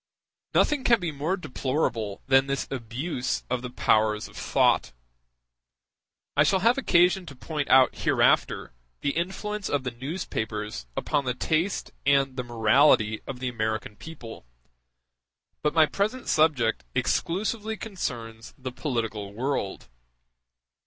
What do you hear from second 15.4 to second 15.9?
but my